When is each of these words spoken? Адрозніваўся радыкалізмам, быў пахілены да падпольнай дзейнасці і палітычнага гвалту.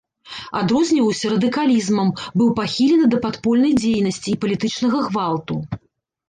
Адрозніваўся 0.59 1.25
радыкалізмам, 1.33 2.09
быў 2.43 2.49
пахілены 2.61 3.05
да 3.13 3.19
падпольнай 3.27 3.77
дзейнасці 3.83 4.27
і 4.33 4.35
палітычнага 4.47 4.97
гвалту. 5.11 5.55